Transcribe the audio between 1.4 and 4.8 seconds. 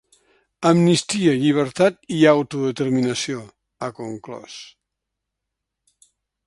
llibertat i autodeterminació”, ha conclòs.